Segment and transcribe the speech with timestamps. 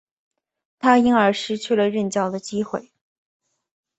[0.79, 2.89] 他因而失去了任教的机会。